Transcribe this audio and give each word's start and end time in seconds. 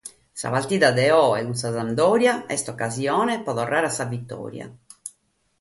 Sa 0.43 0.51
partida 0.53 0.87
de 0.99 1.03
oe 1.25 1.43
cun 1.45 1.57
sa 1.61 1.69
Sampdoria 1.75 2.33
est 2.55 2.71
ocasione 2.73 3.35
pro 3.45 3.53
torrare 3.59 3.87
a 3.91 3.95
sa 3.97 4.11
vitòria. 4.15 4.65